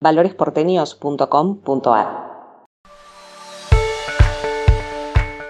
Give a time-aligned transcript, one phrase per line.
[0.00, 2.28] valoresporteños.com.ar.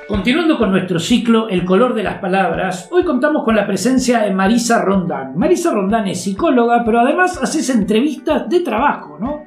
[0.08, 4.30] Continuando con nuestro ciclo El color de las palabras, hoy contamos con la presencia de
[4.32, 5.36] Marisa Rondán.
[5.36, 9.44] Marisa Rondán es psicóloga, pero además haces entrevistas de trabajo, ¿no?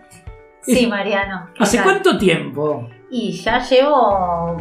[0.61, 1.47] Sí, Mariano.
[1.57, 2.88] ¿Hace cuánto tiempo?
[3.09, 4.57] Y ya llevo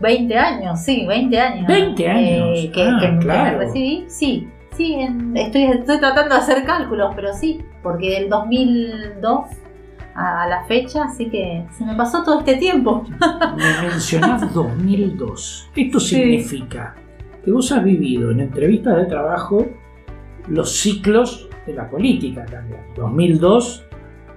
[0.00, 1.66] 20 años, sí, 20 años.
[1.68, 2.58] 20 años.
[2.58, 3.58] Eh, que, Ah, que me claro.
[3.60, 4.48] recibí, sí.
[4.76, 9.44] Sí, en- estoy, estoy tratando de hacer cálculos, pero sí, porque del 2002
[10.16, 13.04] a, la fecha, así que se me pasó todo este tiempo.
[13.56, 15.70] Me mencionás 2002.
[15.76, 16.14] Esto Sí.
[16.16, 16.94] significa
[17.44, 19.64] que vos has vivido en entrevistas de trabajo
[20.48, 22.80] los ciclos de la política también.
[22.96, 23.84] 2002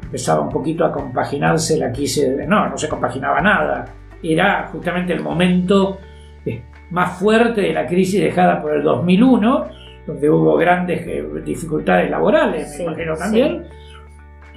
[0.04, 2.24] empezaba un poquito a compaginarse la crisis.
[2.38, 3.86] de- No, no se compaginaba nada.
[4.22, 6.00] Era justamente el momento
[6.46, 9.68] eh, más fuerte de la crisis dejada por el 2001,
[10.08, 13.62] donde hubo grandes eh, dificultades laborales, Sí, me imagino sí.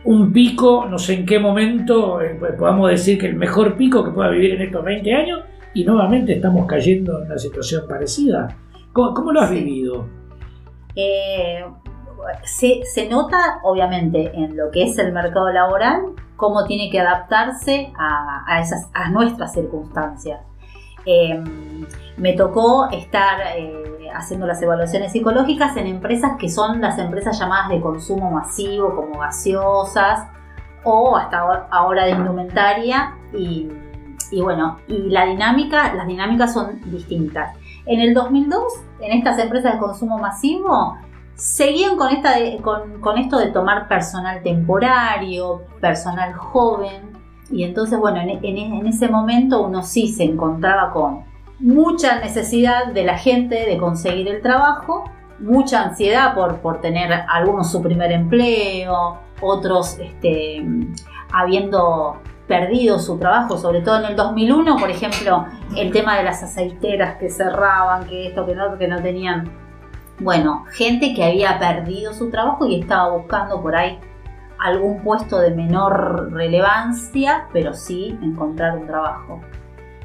[0.05, 4.05] Un pico, no sé en qué momento eh, pues, podamos decir que el mejor pico
[4.05, 5.41] que pueda vivir en estos 20 años,
[5.75, 8.49] y nuevamente estamos cayendo en una situación parecida.
[8.93, 9.57] ¿Cómo, cómo lo has Sí.
[9.57, 10.07] vivido?
[10.97, 11.65] Eh,
[12.45, 16.01] se, se nota, obviamente, en lo que es el mercado laboral,
[16.37, 20.41] cómo tiene que adaptarse a, a esas, a nuestras circunstancias.
[21.07, 21.43] Eh,
[22.17, 27.71] me tocó estar eh, haciendo las evaluaciones psicológicas en empresas que son las empresas llamadas
[27.71, 30.29] de consumo masivo, como gaseosas,
[30.85, 31.39] o hasta
[31.71, 33.69] ahora- de indumentaria, y,
[34.43, 37.57] bueno, y la dinámica, las dinámicas son distintas.
[37.87, 38.65] En el 2002,
[39.01, 40.97] en estas empresas de consumo masivo,
[41.35, 47.22] seguían con, esta con, con esto de tomar personal temporario, personal joven,
[47.53, 51.25] y entonces, bueno, en, ese momento uno sí se encontraba con
[51.61, 55.05] mucha necesidad de la gente de conseguir el trabajo,
[55.39, 60.65] mucha ansiedad por, por tener algunos su primer empleo, otros este,
[61.33, 62.17] habiendo
[62.49, 67.17] perdido su trabajo, sobre todo en el 2001, por ejemplo, el tema de las aceiteras
[67.17, 69.51] que cerraban, que esto, que no, que no tenían.
[70.21, 73.99] Bueno, gente que había perdido su trabajo y estaba buscando por ahí
[74.63, 79.41] algún puesto de menor relevancia, pero sí encontrar un trabajo.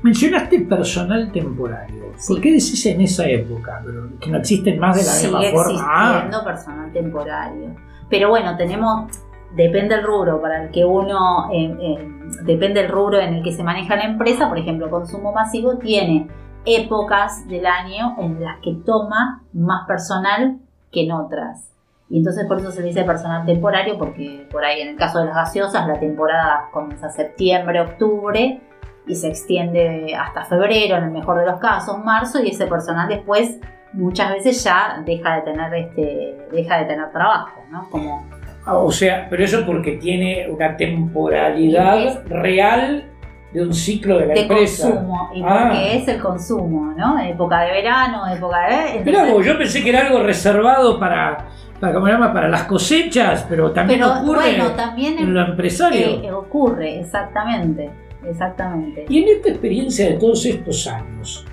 [0.03, 2.11] Mencionaste personal temporario.
[2.17, 2.33] Sí.
[2.33, 3.81] ¿Por qué decís en esa época?
[3.83, 5.81] Pero que no existen más de la Sigue misma forma.
[5.83, 7.75] Ah, existiendo personal temporario.
[8.09, 9.11] Pero bueno, tenemos,
[9.55, 12.09] depende del rubro para el que uno, eh, eh,
[12.43, 16.27] depende del rubro en el que se maneja la empresa, por ejemplo, consumo masivo tiene
[16.65, 20.59] épocas del año en las que toma más personal
[20.91, 21.76] que en otras.
[22.09, 25.19] Y entonces por eso se le dice personal temporario, porque por ahí en el caso
[25.19, 28.61] de las gaseosas la temporada comienza septiembre, octubre
[29.05, 33.07] y se extiende hasta febrero en el mejor de los casos, marzo, y ese personal
[33.09, 33.57] después
[33.93, 37.89] muchas veces ya deja de tener este deja de tener trabajo, ¿no?
[37.89, 38.25] Como
[38.65, 43.05] ah, o sea, pero eso porque tiene una temporalidad Es- real
[43.53, 44.89] de un ciclo de la de empresa.
[44.89, 45.69] consumo y Ah.
[45.69, 47.17] porque es el consumo, ¿no?
[47.19, 51.47] Época de verano, época de entonces- vos, yo pensé que era algo reservado para,
[51.79, 52.33] para, ¿cómo se llama?
[52.33, 56.23] para las cosechas, pero también pero ocurre bueno, también en lo empresario.
[56.23, 57.89] eh, ocurre exactamente,
[58.25, 59.05] exactamente.
[59.09, 61.45] Y en esta experiencia de todos estos años,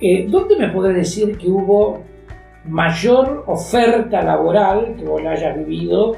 [0.00, 2.02] eh, ¿dónde me podés decir que hubo
[2.64, 6.16] mayor oferta laboral que vos la hayas vivido?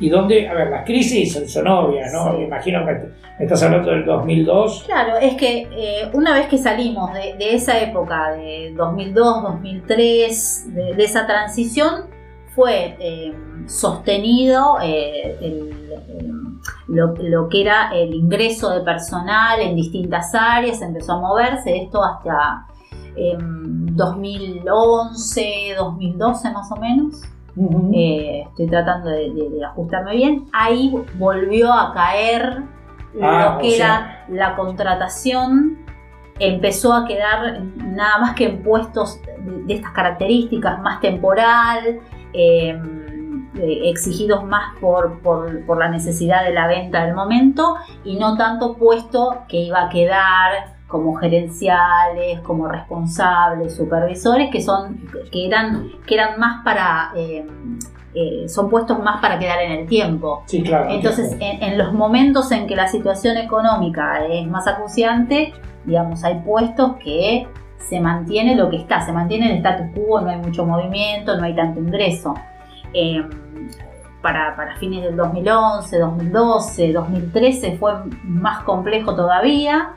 [0.00, 2.30] Y dónde, a ver, las crisis son, son obvias, ¿no?
[2.30, 2.38] Sí.
[2.38, 2.92] Me imagino que
[3.38, 4.84] me estás hablando del 2002.
[4.86, 10.66] Claro, es que eh, una vez que salimos de, de esa época de 2002, 2003,
[10.74, 12.04] de, de esa transición,
[12.58, 13.32] fue eh,
[13.66, 16.58] sostenido eh, el- el-
[16.88, 22.02] lo, lo que era el ingreso de personal en distintas áreas, empezó a moverse esto
[22.02, 22.66] hasta
[23.14, 27.22] em, 2011, 2012 más o menos.
[27.94, 30.46] Eh, estoy tratando de, de- de ajustarme bien.
[30.52, 32.62] Ahí volvió a caer
[33.22, 34.24] Ah, lo o que sea.
[34.26, 35.78] era la contratación.
[36.40, 42.00] Empezó a quedar nada más que en puestos de, de estas características, más temporal,
[42.32, 42.80] eh,
[43.56, 48.36] eh, exigidos más por, por- por la necesidad de la venta del momento y no
[48.36, 55.00] tanto puesto que iba a quedar como gerenciales, como responsables, supervisores, que son
[55.30, 57.46] que eran que eran más para eh,
[58.14, 60.42] eh, son puestos más para quedar en el tiempo.
[60.46, 60.88] Sí, claro.
[60.90, 65.52] Entonces, en, en los momentos en que la situación económica es más acuciante,
[65.84, 67.46] digamos, hay puestos que
[67.78, 71.44] se mantiene lo que está, se mantiene el status quo, no hay mucho movimiento, no
[71.44, 72.34] hay tanto ingreso.
[72.92, 73.22] Eh,
[74.22, 77.92] para, para fines del 2011, 2012, 2013 fue
[78.24, 79.90] más complejo todavía.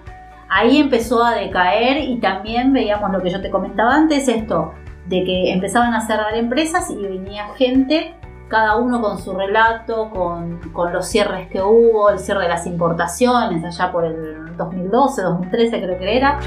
[0.49, 4.73] Ahí empezó a decaer y también veíamos lo que yo te comentaba antes, esto
[5.05, 8.15] de que empezaban a cerrar empresas y venía gente
[8.47, 12.67] cada uno con su relato, con, con, los cierres que hubo, el cierre de las
[12.67, 16.37] importaciones allá por el 2012, 2013 creo que era,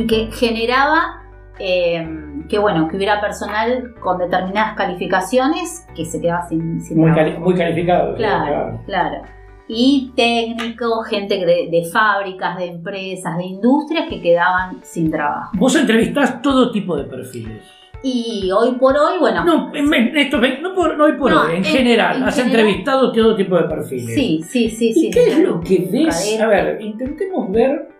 [0.00, 1.20] y que generaba
[1.58, 2.06] eh,
[2.48, 7.54] que bueno, que hubiera personal con determinadas calificaciones que se quedaba sin, sin muy, muy
[7.54, 8.16] calificado.
[8.16, 9.22] Claro, claro,
[9.68, 15.52] Y técnicos, gente de, fábricas, de empresas, de industrias que quedaban sin trabajo.
[15.58, 17.62] Vos entrevistás todo tipo de perfiles.
[18.02, 19.44] Y hoy por hoy, bueno.
[19.44, 22.22] No, esto, no, por, no hoy por hoy, en, general.
[22.24, 24.14] has entrevistado todo tipo de perfiles.
[24.14, 24.88] Sí, sí, sí.
[24.88, 26.40] ¿Y sí, qué es lo que ves?
[26.40, 27.90] A ver, intentemos ver,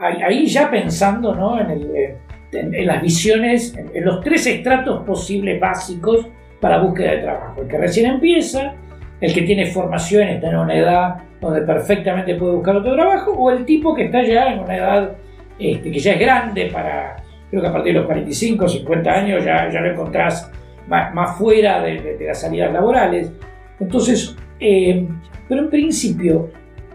[0.00, 1.60] ahí, ya pensando ¿no?
[1.60, 6.26] en las visiones, en, los tres estratos posibles básicos
[6.60, 7.62] para búsqueda de trabajo.
[7.62, 8.74] El que recién empieza,
[9.20, 13.50] el que tiene formación, está en una edad donde perfectamente puede buscar otro trabajo, o
[13.50, 15.16] el tipo que está ya en una edad
[15.58, 17.16] este, que ya es grande para,
[17.50, 20.50] creo que a partir de los 45, 50 años ya, ya lo encontrás
[20.88, 23.32] más, fuera de, las salidas laborales.
[23.78, 25.06] Entonces, eh,
[25.48, 26.50] pero en principio,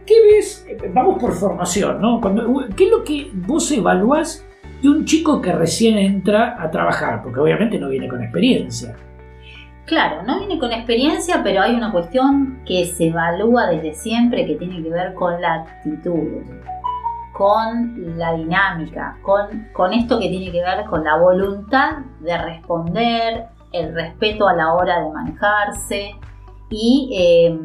[0.06, 0.66] ¿qué ves?
[0.94, 2.22] Vamos por formación, ¿no?
[2.76, 4.46] ¿Qué es lo que vos evaluás
[4.82, 8.96] de un chico que recién entra a trabajar, porque obviamente no viene con experiencia.
[9.86, 14.56] Claro, no viene con experiencia, pero hay una cuestión que se evalúa desde siempre que
[14.56, 16.42] tiene que ver con la actitud,
[17.34, 23.46] con la dinámica, con, con esto que tiene que ver con la voluntad de responder,
[23.72, 26.16] el respeto a la hora de manejarse
[26.70, 27.60] y eh,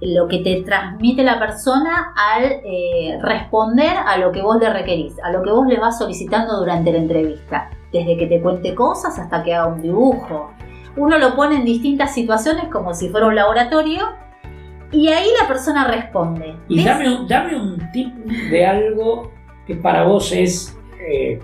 [0.00, 5.14] lo que te transmite la persona al eh, responder a lo que vos le requerís,
[5.22, 9.18] a lo que vos le vas solicitando durante la entrevista, desde que te cuente cosas
[9.18, 10.50] hasta que haga un dibujo.
[10.96, 14.06] Uno lo pone en distintas situaciones como si fuera un laboratorio
[14.92, 16.54] y ahí la persona responde.
[16.68, 19.30] Y dame un, dame un tip de algo
[19.66, 21.40] que para vos es eh,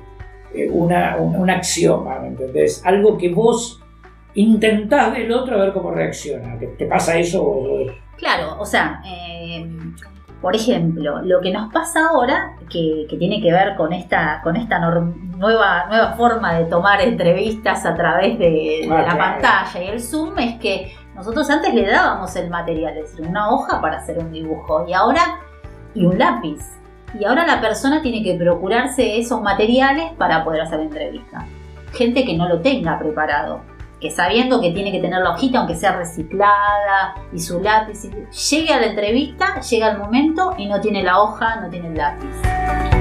[0.55, 2.85] eh, una, un, axioma, ¿me entendés?
[2.85, 3.83] Algo que vos
[4.35, 6.59] intentás del otro a ver cómo reacciona.
[6.59, 7.87] ¿Te, pasa eso?
[8.23, 9.69] Claro, o sea, eh,
[10.41, 14.79] por ejemplo, lo que nos pasa ahora, que, tiene que ver con esta, con esta
[14.79, 20.39] nueva, nueva forma de tomar entrevistas a través de, ah, la pantalla y el Zoom,
[20.39, 24.31] es que nosotros antes le dábamos el material, es decir, una hoja para hacer un
[24.31, 25.41] dibujo, y ahora,
[25.93, 26.61] y un lápiz.
[27.19, 31.45] Y ahora la persona tiene que procurarse esos materiales para poder hacer la entrevista.
[31.93, 33.63] Gente que no lo tenga preparado
[34.03, 38.03] que sabiendo que tiene que tener la hojita, aunque sea reciclada, y su lápiz,
[38.51, 41.95] llegue a la entrevista, llega el momento y no tiene la hoja, no tiene el
[41.95, 42.92] lápiz.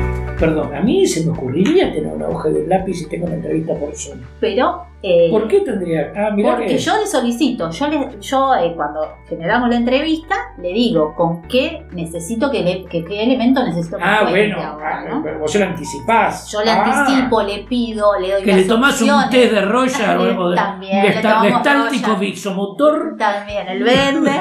[0.42, 3.76] Perdón, a mí se me ocurriría tener una hoja de lápiz si tengo una entrevista
[3.76, 4.18] por Zoom.
[4.40, 4.88] Pero...
[5.04, 6.14] Eh, ¿Por qué tendría?
[6.16, 11.16] Ah, porque yo le solicito, yo, le, yo eh, cuando generamos la entrevista, le digo
[11.16, 15.40] con qué necesito que, le, qué elemento necesito que Ah, bueno, ah, ¿no?
[15.40, 16.52] vos lo anticipás.
[16.52, 20.50] Yo le anticipo, le pido, le doy Que le tomás un test de Roya o
[20.50, 23.16] de, También, de, estáltico vixomotor.
[23.18, 24.40] También, el verde,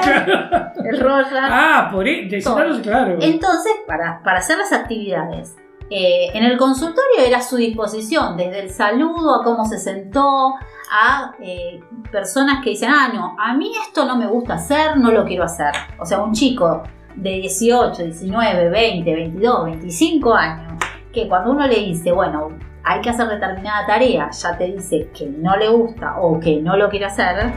[0.85, 1.47] el Roya.
[1.49, 3.17] Ah, por eso, claro.
[3.19, 5.55] Entonces, para, para hacer las actividades
[5.93, 10.53] eh, en el consultorio era su disposición, desde el saludo a cómo se sentó,
[10.89, 15.11] a eh, personas que dicen, ah, no, a mí esto no me gusta hacer, no
[15.11, 15.73] lo quiero hacer.
[15.99, 16.83] O sea, un chico
[17.15, 20.73] de 18, 19, 20, 22, 25 años,
[21.11, 25.25] que cuando uno le dice, bueno, hay que hacer determinada tarea, ya te dice que
[25.25, 27.51] no le gusta o que no lo quiere hacer,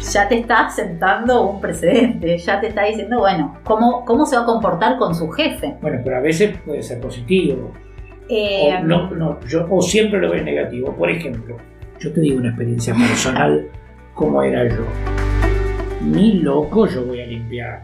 [0.00, 4.42] ya te está sentando un precedente, ya te está diciendo, bueno, ¿cómo, cómo se va
[4.42, 5.74] a comportar con su jefe.
[5.80, 7.72] Bueno, pero a veces puede ser positivo.
[8.28, 10.94] Eh, o, no, no, yo, o siempre lo veo negativo.
[10.94, 11.56] Por ejemplo,
[11.98, 13.68] yo te digo una experiencia personal,
[14.14, 14.84] como era yo.
[16.02, 17.82] Ni loco yo voy a limpiar.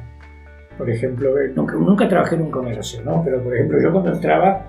[0.77, 3.23] Por ejemplo, nunca, nunca trabajé en un comercio, ¿no?
[3.25, 4.67] Pero por ejemplo, yo cuando entraba,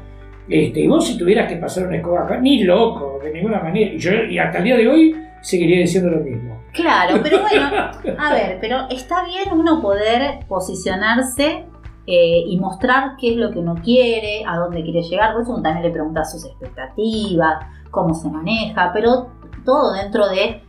[0.47, 3.91] este, y vos si tuvieras que pasar una escoba acá, ni loco, de ninguna manera.
[3.91, 6.52] Y, yo, y hasta el día de hoy seguiría diciendo lo mismo.
[6.73, 7.69] Claro, pero bueno,
[8.17, 11.65] a ver, pero está bien uno poder posicionarse
[12.05, 15.33] eh, y mostrar qué es lo que uno quiere, a dónde quiere llegar.
[15.33, 19.29] Por eso uno también le pregunta sus expectativas, cómo se maneja, pero
[19.63, 20.63] todo dentro de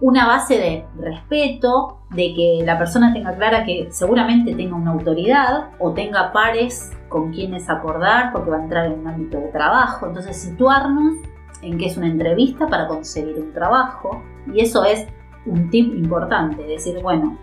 [0.00, 5.70] una base de respeto, de que la persona tenga clara que seguramente tenga una autoridad
[5.78, 10.06] o tenga pares con quienes acordar porque va a entrar en un ámbito de trabajo.
[10.06, 11.14] Entonces situarnos
[11.62, 15.06] en que es una entrevista para conseguir un trabajo y eso es
[15.46, 17.38] un tip importante, decir, bueno,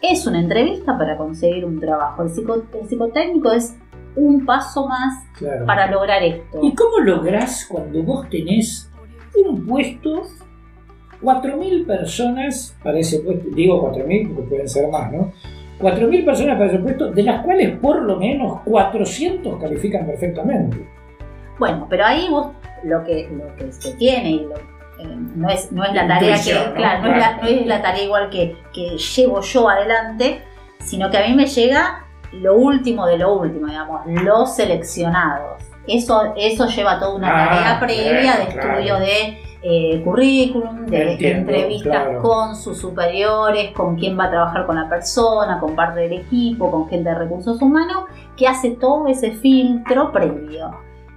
[0.00, 2.22] es una entrevista para conseguir un trabajo.
[2.22, 3.76] El, psicotécnico es
[4.16, 5.24] un paso más
[5.66, 6.60] para lograr esto.
[6.62, 8.90] ¿Y cómo lográs cuando vos tenés
[9.34, 10.22] un puesto,
[11.22, 15.32] 4.000 personas para ese puesto, digo 4.000 porque pueden ser más, ¿no?
[15.80, 20.86] 4.000 personas para ese puesto, de las cuales por lo menos 400 califican perfectamente.
[21.58, 22.48] Bueno, pero ahí vos
[22.84, 24.46] lo que, lo que se tiene y
[24.98, 27.82] eh, no, es, no es la tarea que, claro, no es la, no es la
[27.82, 30.42] tarea igual que, que llevo yo adelante,
[30.80, 35.62] sino que a mí me llega lo último de lo último, digamos, los seleccionados.
[35.86, 38.70] Eso, eso lleva toda una Ah, tarea previa de claro.
[38.78, 42.22] estudio de eh, currículum, de Entiendo, entrevistas claro.
[42.22, 46.70] con sus superiores, con quién va a trabajar con la persona, con parte del equipo,
[46.70, 48.04] con gente de recursos humanos,
[48.36, 50.70] que hace todo ese filtro previo.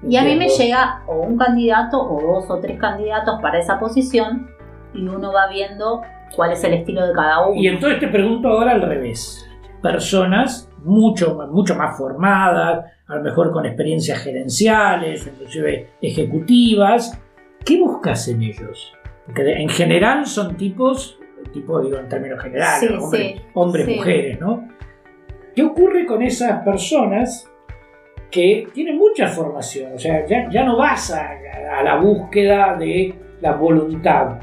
[0.08, 3.80] Y a mí me llega o un candidato o dos o tres candidatos para esa
[3.80, 4.48] posición
[4.94, 6.02] y uno va viendo
[6.36, 7.60] cuál es el estilo de cada uno.
[7.60, 9.44] Y entonces te pregunto ahora al revés.
[9.82, 17.20] Personas mucho, mucho más formadas, a lo mejor con experiencias gerenciales, inclusive ejecutivas.
[17.66, 18.94] ¿Qué buscas en ellos?
[19.26, 21.20] Porque en general son tipos,
[21.54, 23.96] tipo digo en términos generales, Sí, hombres, sí, hombres sí.
[23.96, 24.68] mujeres, ¿no?
[25.56, 27.50] ¿Qué ocurre con esas personas
[28.32, 29.94] que tienen mucha formación?
[29.94, 31.32] O sea, ya, no vas a,
[31.80, 34.40] a la búsqueda de la voluntad.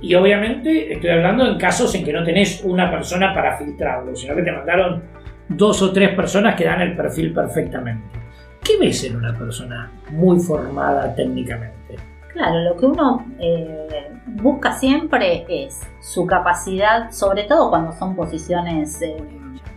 [0.00, 4.34] Y obviamente estoy hablando en casos en que no tenés una persona para filtrarlo, sino
[4.34, 5.02] que te mandaron
[5.48, 8.18] dos o tres personas que dan el perfil perfectamente.
[8.62, 11.96] ¿Qué ves en una persona muy formada técnicamente?
[12.32, 19.00] Claro, lo que uno eh, busca siempre es su capacidad, sobre todo cuando son posiciones
[19.00, 19.16] eh,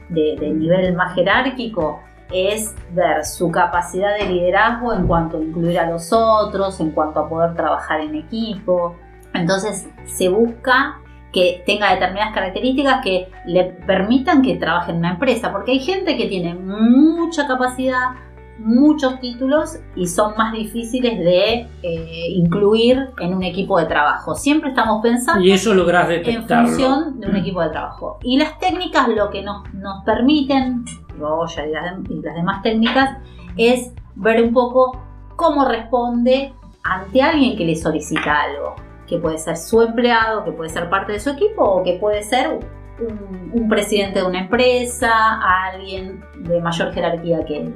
[0.10, 5.80] de, de nivel más jerárquico, es ver su capacidad de liderazgo en cuanto a incluir
[5.80, 8.96] a los otros, en cuanto a poder trabajar en equipo.
[9.34, 11.00] Entonces se busca
[11.32, 16.18] que tenga determinadas características que le permitan que trabaje en una empresa, porque hay gente
[16.18, 18.16] que tiene mucha capacidad,
[18.60, 24.36] muchos títulos y son más difíciles de eh, incluir en un equipo de trabajo.
[24.36, 26.68] Siempre estamos pensando Y eso lográs en detectarlo.
[26.68, 28.20] función de un equipo de trabajo.
[28.22, 30.84] Y las técnicas lo que nos, nos permiten,
[31.18, 33.18] Goya y las, y las demás técnicas,
[33.58, 35.00] es ver un poco
[35.36, 38.76] cómo responde ante alguien que le solicita algo,
[39.08, 42.24] que puede ser su empleado, que puede ser parte de su equipo o que puede
[42.24, 42.60] ser
[43.00, 45.40] un, un presidente de una empresa,
[45.72, 47.74] alguien de mayor jerarquía que él.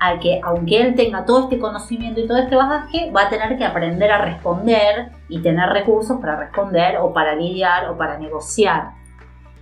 [0.00, 3.56] Al que, aunque él tenga todo este conocimiento y todo este bagaje, va a tener
[3.58, 8.92] que aprender a responder y tener recursos para responder o para lidiar o para negociar.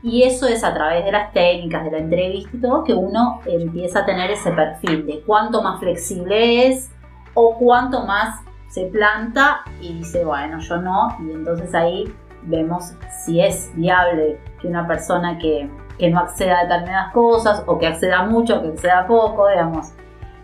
[0.03, 3.41] Y eso es a través de las técnicas, de la entrevista y todo, que uno
[3.47, 6.91] empieza a tener ese perfil de cuánto más flexible es
[7.35, 11.17] o cuánto más se planta y dice, bueno, yo no.
[11.21, 12.05] Y entonces ahí
[12.43, 12.93] vemos
[13.25, 15.69] si es viable que una persona que,
[15.99, 19.93] que no acceda a determinadas cosas o que acceda mucho o que acceda poco, digamos,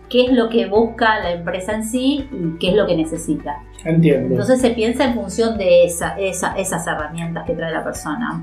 [0.09, 3.61] qué es lo que busca la empresa en sí y qué es lo que necesita.
[3.83, 4.29] Entiendo.
[4.31, 8.41] Entonces se piensa en función de esa, esa- esas herramientas que trae la persona.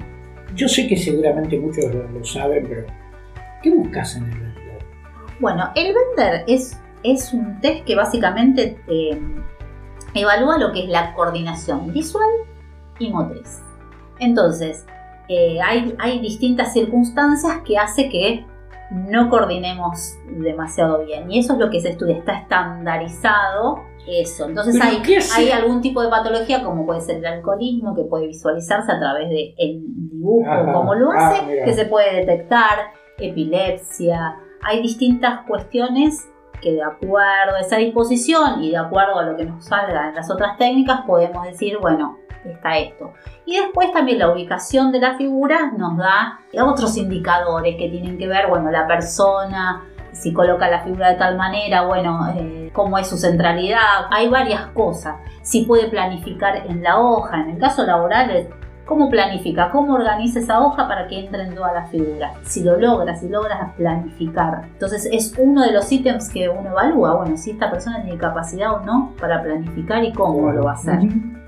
[0.55, 2.87] Yo sé que seguramente muchos lo, lo saben, pero
[3.63, 4.83] ¿qué buscas en el vendedor?
[5.41, 9.19] Bueno, el Vender es, es un test que básicamente eh,
[10.15, 12.29] evalúa lo que es la coordinación visual
[12.99, 13.61] y motriz.
[14.19, 14.85] Entonces,
[15.29, 18.45] eh, hay, hay distintas circunstancias que hace que
[18.93, 21.31] no coordinemos demasiado bien.
[21.31, 24.47] Y eso es lo que se estudia, está estandarizado eso.
[24.49, 25.03] Entonces hay,
[25.37, 29.29] hay algún tipo de patología como puede ser el alcoholismo que puede visualizarse a través
[29.31, 30.73] del dibujo, Ajá.
[30.73, 34.37] como lo Ah, hace, que se puede detectar, epilepsia.
[34.65, 36.29] Hay distintas cuestiones
[36.61, 40.15] que de acuerdo a esa disposición y de acuerdo a lo que nos salga en
[40.15, 42.19] las otras técnicas podemos decir, bueno,
[42.51, 43.13] está esto.
[43.45, 48.29] Y después también la ubicación de la figura nos da otros indicadores que tienen que
[48.29, 53.09] ver, bueno, la persona, si coloca la figura de tal manera, bueno, eh, cómo es
[53.09, 55.17] su centralidad, hay varias cosas.
[55.43, 58.49] Si puede planificar en la hoja, en el caso laboral,
[58.85, 62.37] cómo planifica, cómo organiza esa hoja para que entren todas las figuras.
[62.43, 64.63] Si lo logras, si logras planificar.
[64.65, 68.75] Entonces es uno de los ítems que uno evalúa, bueno, si esta persona tiene capacidad
[68.75, 70.99] o no para planificar y cómo lo va a hacer.
[70.99, 71.42] Ujú.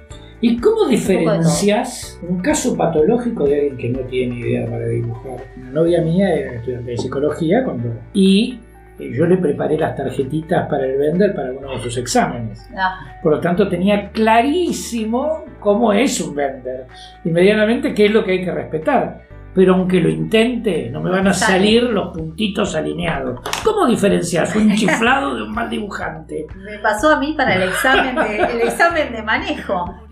[0.45, 5.39] ¿Y cómo diferencias un caso patológico de alguien que no tiene idea para dibujar?
[5.57, 8.61] Una novia mía era estudiante de psicología cuando, y
[8.99, 12.63] eh, yo le preparé las tarjetitas para el vender para uno de sus exámenes.
[12.77, 16.89] Ah, Por lo tanto, tenía clarísimo cómo es un vender
[17.25, 19.25] y medianamente qué es lo que hay que respetar.
[19.55, 23.41] Pero aunque lo intente, no me van a salir los puntitos alineados.
[23.65, 26.47] ¿Cómo diferencias un chiflado de un mal dibujante?
[26.57, 30.03] me pasó a mí para el examen de, el examen de manejo.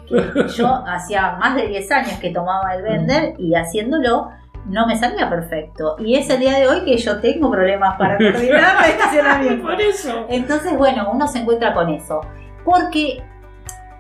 [0.57, 4.31] Yo hacía más de 10 años que tomaba el vender y haciéndolo
[4.67, 5.97] no me salía perfecto.
[5.99, 9.67] Y es el día de hoy que yo tengo problemas para coordinar el estacionamiento.
[9.67, 10.27] Por eso.
[10.29, 12.21] Entonces, bueno, uno se encuentra con eso.
[12.65, 13.23] Porque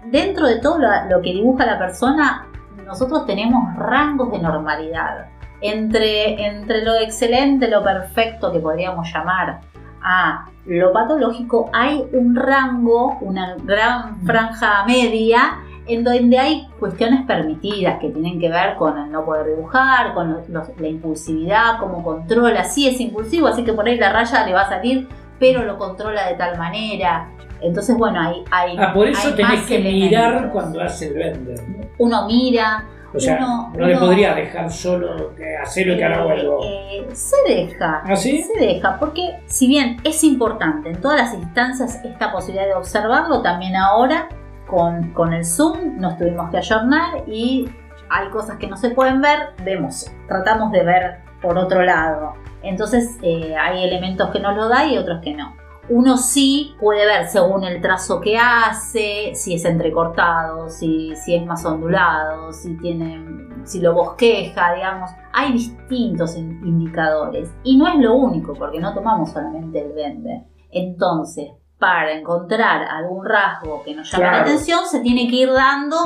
[0.07, 2.47] dentro de todo lo, lo que dibuja la persona,
[2.87, 5.27] nosotros tenemos rangos de normalidad.
[5.61, 9.61] Entre, entre lo excelente, lo perfecto que podríamos llamar
[10.03, 15.59] a lo patológico, hay un rango, una gran franja media
[15.95, 20.43] en donde hay cuestiones permitidas que tienen que ver con el no poder dibujar, con
[20.79, 24.63] la impulsividad, cómo controla, sí es impulsivo, así que por ahí la raya le va
[24.63, 25.09] a salir,
[25.39, 27.29] pero lo controla de tal manera.
[27.61, 28.45] Entonces, bueno, hay...
[28.51, 31.61] hay ah, por eso tenés que mirar cuando hace el vender.
[31.99, 32.85] Uno mira,
[33.15, 35.33] o sea, no le podría dejar solo
[35.63, 36.61] hacer lo que haga vuelvo.
[36.65, 38.03] Eh, se deja.
[38.05, 38.43] ¿Ah, sí?
[38.43, 43.43] Se deja, porque si bien es importante en todas las instancias esta posibilidad de observarlo,
[43.43, 44.29] también ahora
[44.73, 47.69] con, el Zoom nos tuvimos que ayornar y
[48.09, 52.35] hay cosas que no se pueden ver, vemos, tratamos de ver por otro lado.
[52.63, 57.05] Entonces eh, hay elementos que nos lo da y otros que no uno sí puede
[57.05, 63.49] ver según el trazo que hace, si es entrecortado, si, es más ondulado, si tiene,
[63.65, 65.11] si lo bosqueja, digamos.
[65.33, 70.47] Hay distintos indicadores y no es lo único porque no tomamos solamente el vende.
[70.71, 71.51] Entonces,
[71.83, 75.97] para encontrar algún rasgo que nos llame la atención, se tiene que ir dando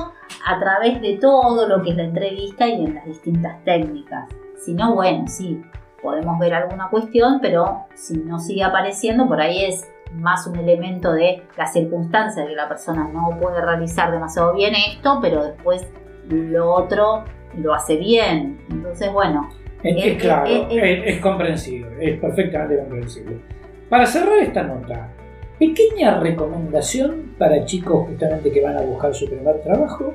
[0.47, 4.27] a través de todo lo que es la entrevista y en las distintas técnicas.
[4.57, 5.63] Si no, bueno, sí,
[6.01, 11.13] podemos ver alguna cuestión, pero si no sigue apareciendo, por ahí es más un elemento
[11.13, 15.87] de la circunstancia de que la persona no puede realizar demasiado bien esto, pero después
[16.31, 17.25] lo otro
[17.59, 18.65] lo hace bien.
[18.71, 19.51] Entonces, bueno.
[19.83, 23.43] Es, claro, es, comprensible, es perfectamente comprensible.
[23.91, 25.13] Para cerrar esta nota,
[25.59, 30.15] pequeña recomendación para chicos justamente que van a buscar su primer trabajo,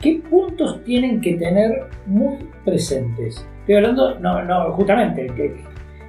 [0.00, 3.44] ¿qué puntos tienen que tener muy presentes?
[3.60, 5.56] Estoy hablando, no, no, justamente, que,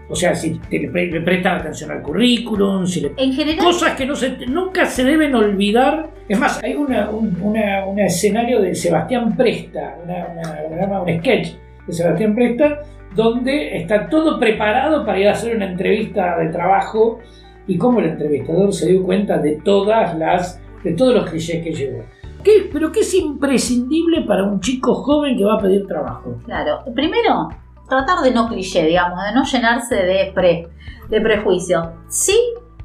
[0.10, 4.16] o sea, si le prestan atención al currículum, si le, en general, cosas que no
[4.16, 6.12] se, nunca se deben olvidar.
[6.30, 11.56] Es más, hay una, un, escenario de Sebastián Presta, una, un sketch
[11.88, 12.82] de Sebastián Presta,
[13.16, 17.20] donde está todo preparado para ir a hacer una entrevista de trabajo
[17.68, 21.74] y cómo el entrevistador se dio cuenta de todas las, de todos los clichés que
[21.74, 22.04] llevó.
[22.44, 26.38] ¿Qué, pero qué es imprescindible para un chico joven que va a pedir trabajo?
[26.46, 27.50] Claro, primero,
[27.90, 30.68] tratar de no cliché, digamos, de no llenarse de, pre,
[31.10, 31.92] de prejuicio.
[32.08, 32.38] Sí,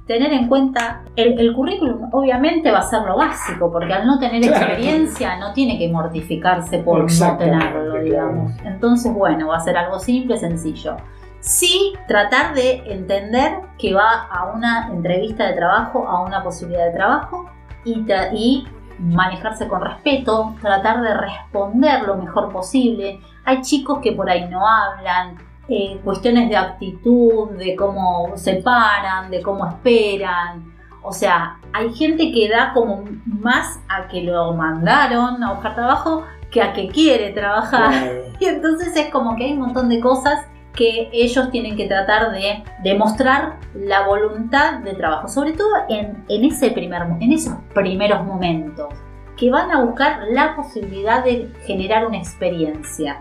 [0.07, 4.45] tener en cuenta el, currículum obviamente va a ser lo básico, porque al no tener
[4.45, 8.53] experiencia no tiene que mortificarse por no tenerlo, digamos.
[8.65, 10.97] Entonces, bueno, va a ser algo simple, sencillo.
[11.43, 16.93] Sí, tratar de entender que va a una entrevista de trabajo, a una posibilidad de
[16.93, 17.51] trabajo
[17.85, 18.69] y, y
[19.01, 23.21] manejarse con respeto, tratar de responder lo mejor posible.
[23.45, 25.37] Hay chicos que por ahí no hablan,
[25.69, 30.73] eh, cuestiones de actitud, de cómo se paran, de cómo esperan.
[31.03, 36.23] O sea, hay gente que da como más a que lo mandaron a buscar trabajo
[36.53, 37.93] que a que quiere trabajar.
[38.39, 42.33] Y entonces es como que hay un montón de cosas que ellos tienen que tratar
[42.33, 48.89] de demostrar la voluntad de trabajo, sobre todo en, ese primer, en esos primeros momentos,
[49.37, 53.21] que van a buscar la posibilidad de generar una experiencia,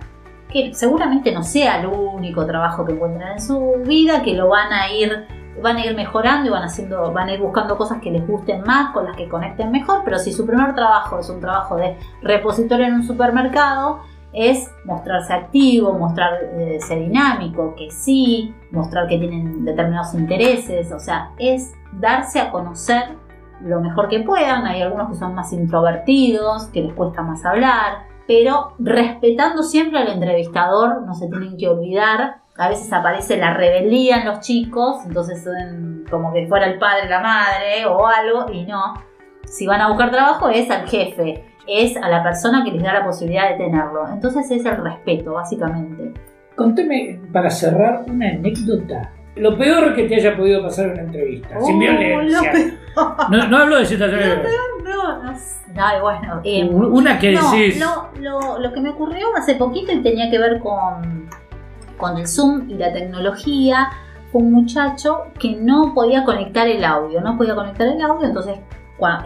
[0.51, 4.71] que seguramente no sea el único trabajo que encuentran en su vida, que lo van
[4.71, 5.27] a ir
[5.61, 9.05] van a ir mejorando y van a ir buscando cosas que les gusten más, con
[9.05, 12.95] las que conecten mejor, pero si su primer trabajo es un trabajo de repositorio en
[12.95, 14.01] un supermercado,
[14.33, 21.31] es mostrarse activo, mostrarse eh, dinámico, que sí, mostrar que tienen determinados intereses, o sea,
[21.37, 23.17] es darse a conocer
[23.61, 24.65] lo mejor que puedan.
[24.65, 30.07] Hay algunos que son más introvertidos, que les cuesta más hablar, pero respetando siempre al
[30.07, 32.37] entrevistador, no se tienen que olvidar.
[32.57, 37.09] A veces aparece la rebeldía en los chicos, entonces son como que fuera el padre,
[37.09, 38.93] la madre o algo, y no.
[39.45, 42.93] Si van a buscar trabajo es al jefe, es a la persona que les da
[42.93, 44.08] la posibilidad de tenerlo.
[44.12, 46.13] Entonces es el respeto, básicamente.
[46.56, 49.12] Conteme, para cerrar, una anécdota.
[49.36, 52.54] Lo peor que te haya podido pasar en una entrevista, sin oh, violencia.
[53.30, 54.28] No, no, hablo de situaciones.
[54.28, 56.41] Lo peor, no, no, no bueno.
[56.43, 57.80] Eh, una que decís.
[57.80, 61.30] No, lo, lo, que me ocurrió hace poquito y tenía que ver con,
[61.97, 63.89] con el Zoom y la tecnología.
[64.34, 68.60] Un muchacho que no podía conectar el audio, no podía conectar el audio, entonces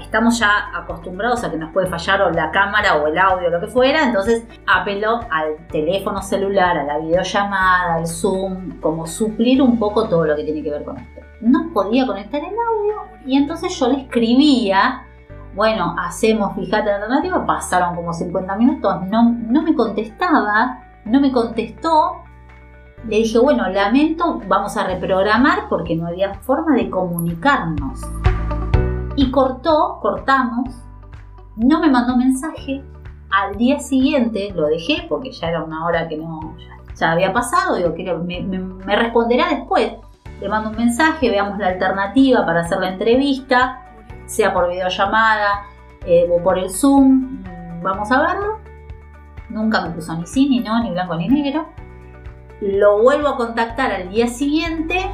[0.02, 3.60] estamos ya acostumbrados a que nos puede fallar o la cámara o el audio, lo
[3.60, 9.78] que fuera, entonces apeló al teléfono celular, a la videollamada, al Zoom, como suplir un
[9.78, 11.22] poco todo lo que tiene que ver con esto.
[11.42, 15.04] No podía conectar el audio y entonces yo le escribía,
[15.54, 21.32] bueno, hacemos, fíjate la alternativa, pasaron como 50 minutos, no, no me contestaba, no me
[21.32, 22.24] contestó,
[23.08, 28.02] le dije, bueno, lamento, vamos a reprogramar porque no había forma de comunicarnos.
[29.16, 30.70] Y cortó, cortamos,
[31.56, 32.84] no me mandó mensaje.
[33.30, 36.56] Al día siguiente lo dejé porque ya era una hora que no,
[36.96, 37.76] ya, había pasado.
[37.76, 39.94] Digo, que me, responderá después.
[40.42, 43.82] Le mando un mensaje, veamos la alternativa para hacer la entrevista,
[44.26, 45.64] sea por videollamada
[46.06, 47.44] eh, o por el Zoom.
[47.82, 48.60] vamos a verlo.
[49.50, 51.68] Nunca me puso ni sí, ni no, ni blanco, ni negro.
[52.60, 55.10] Lo vuelvo a contactar al día siguiente.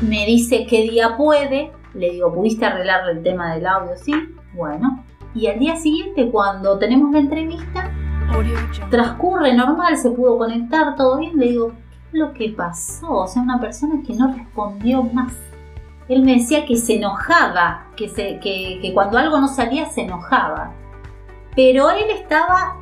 [0.00, 1.72] Me dice qué día puede.
[1.98, 3.96] Le digo, ¿pudiste arreglarle el tema del audio?
[3.96, 4.12] Sí.
[4.54, 5.04] Bueno.
[5.34, 7.90] Y al día siguiente, cuando tenemos la entrevista,
[8.90, 11.36] transcurre normal, se pudo conectar, todo bien.
[11.36, 11.74] Le digo, ¿qué
[12.12, 13.12] es lo que pasó?
[13.12, 15.32] O sea, una persona que no respondió más.
[16.08, 20.02] Él me decía que se enojaba, que, se, que, que cuando algo no salía se
[20.02, 20.72] enojaba.
[21.54, 22.78] Pero él estaba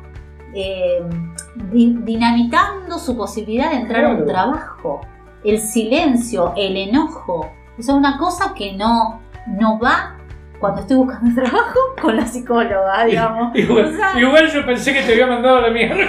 [0.53, 1.03] eh,
[1.73, 5.01] dinamitando su posibilidad de entrar a un trabajo.
[5.43, 10.17] El silencio, el enojo, es una cosa que no, no va
[10.59, 13.55] cuando estoy buscando trabajo con la psicóloga, digamos.
[13.55, 16.05] Igual, yo pensé que te había mandado la mierda.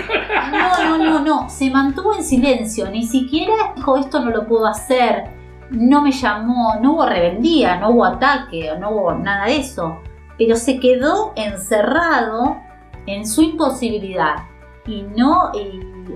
[0.50, 1.50] No, no, no, no.
[1.50, 2.90] Se mantuvo en silencio.
[2.90, 5.24] Ni siquiera dijo esto no lo puedo hacer.
[5.70, 10.00] No me llamó, no hubo rebeldía, no hubo ataque, no hubo nada de eso.
[10.38, 12.56] Pero se quedó encerrado
[13.06, 14.36] en su imposibilidad.
[14.86, 15.52] Y no,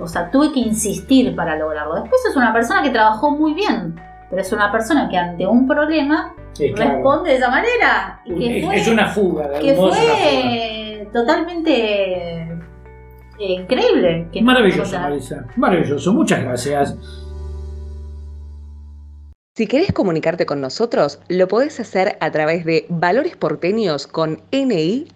[0.01, 1.97] o sea, tuve que insistir para lograrlo.
[1.97, 4.01] Después es una persona que trabajó muy bien,
[4.33, 8.23] pero es una persona que ante un problema responde de esa manera.
[8.25, 12.59] es una fuga, de que fue totalmente eh,
[13.39, 14.31] increíble.
[14.41, 15.45] Maravilloso, Marisa.
[15.57, 16.15] Maravilloso.
[16.15, 16.97] Muchas gracias.
[19.55, 25.11] Si querés comunicarte con nosotros, lo podés hacer a través de valoresporteños con ni.gmail.com.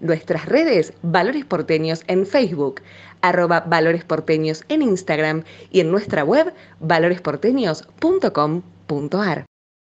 [0.00, 2.80] Nuestras redes, Valores Porteños en Facebook,
[3.20, 9.49] arroba Valores Porteños en Instagram y en nuestra web valoresporteños.com.ar.